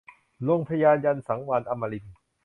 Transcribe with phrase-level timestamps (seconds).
[0.47, 2.15] ลงเพดานยันต์สังวาลอัมรินทร์